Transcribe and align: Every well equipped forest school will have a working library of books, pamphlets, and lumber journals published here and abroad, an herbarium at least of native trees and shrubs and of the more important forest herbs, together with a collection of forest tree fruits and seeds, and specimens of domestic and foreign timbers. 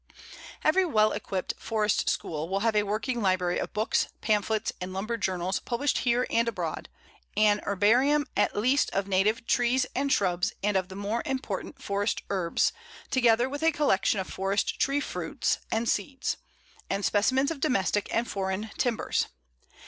Every 0.63 0.83
well 0.83 1.11
equipped 1.11 1.53
forest 1.59 2.09
school 2.09 2.49
will 2.49 2.61
have 2.61 2.75
a 2.75 2.81
working 2.81 3.21
library 3.21 3.59
of 3.59 3.71
books, 3.71 4.07
pamphlets, 4.19 4.73
and 4.81 4.93
lumber 4.93 5.15
journals 5.15 5.59
published 5.59 5.99
here 5.99 6.25
and 6.31 6.47
abroad, 6.47 6.89
an 7.37 7.61
herbarium 7.67 8.25
at 8.35 8.57
least 8.57 8.89
of 8.93 9.07
native 9.07 9.45
trees 9.45 9.85
and 9.93 10.11
shrubs 10.11 10.53
and 10.63 10.75
of 10.75 10.87
the 10.89 10.95
more 10.95 11.21
important 11.23 11.79
forest 11.83 12.23
herbs, 12.31 12.73
together 13.11 13.47
with 13.47 13.61
a 13.61 13.71
collection 13.71 14.19
of 14.19 14.25
forest 14.27 14.79
tree 14.79 15.01
fruits 15.01 15.59
and 15.71 15.87
seeds, 15.87 16.37
and 16.89 17.05
specimens 17.05 17.51
of 17.51 17.59
domestic 17.59 18.09
and 18.11 18.27
foreign 18.27 18.71
timbers. 18.79 19.27